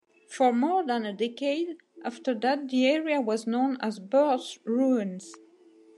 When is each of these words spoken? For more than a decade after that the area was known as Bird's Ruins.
For 0.31 0.51
more 0.51 0.83
than 0.83 1.05
a 1.05 1.13
decade 1.13 1.77
after 2.03 2.33
that 2.39 2.69
the 2.69 2.87
area 2.87 3.21
was 3.21 3.45
known 3.45 3.77
as 3.81 3.99
Bird's 3.99 4.57
Ruins. 4.65 5.31